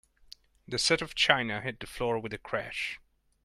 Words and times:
The 0.67 0.79
set 0.79 1.03
of 1.03 1.13
china 1.13 1.61
hit 1.61 1.79
the 1.79 1.85
floor 1.85 2.17
with 2.17 2.33
a 2.33 2.39
crash. 2.39 2.99